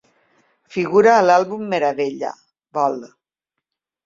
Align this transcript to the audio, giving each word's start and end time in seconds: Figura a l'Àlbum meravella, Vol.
Figura 0.75 1.11
a 1.17 1.25
l'Àlbum 1.25 1.67
meravella, 1.75 2.33
Vol. 2.79 2.99